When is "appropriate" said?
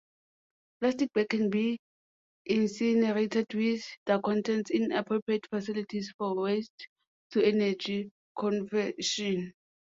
4.91-5.45